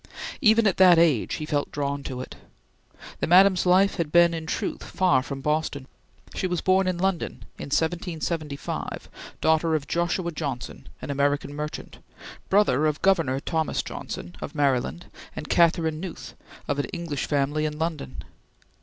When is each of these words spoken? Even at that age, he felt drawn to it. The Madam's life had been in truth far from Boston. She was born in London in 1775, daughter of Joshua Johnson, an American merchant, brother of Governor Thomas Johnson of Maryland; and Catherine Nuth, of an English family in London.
Even 0.41 0.65
at 0.65 0.77
that 0.77 0.97
age, 0.97 1.35
he 1.35 1.45
felt 1.45 1.71
drawn 1.71 2.01
to 2.01 2.21
it. 2.21 2.33
The 3.19 3.27
Madam's 3.27 3.67
life 3.67 3.97
had 3.97 4.11
been 4.11 4.33
in 4.33 4.47
truth 4.47 4.83
far 4.83 5.21
from 5.21 5.41
Boston. 5.41 5.85
She 6.33 6.47
was 6.47 6.59
born 6.59 6.87
in 6.87 6.97
London 6.97 7.45
in 7.59 7.65
1775, 7.69 9.07
daughter 9.41 9.75
of 9.75 9.87
Joshua 9.87 10.31
Johnson, 10.31 10.89
an 11.03 11.11
American 11.11 11.53
merchant, 11.55 11.99
brother 12.49 12.87
of 12.87 13.03
Governor 13.03 13.39
Thomas 13.39 13.83
Johnson 13.83 14.35
of 14.41 14.55
Maryland; 14.55 15.05
and 15.35 15.49
Catherine 15.49 15.99
Nuth, 15.99 16.33
of 16.67 16.79
an 16.79 16.85
English 16.85 17.27
family 17.27 17.65
in 17.65 17.77
London. 17.77 18.23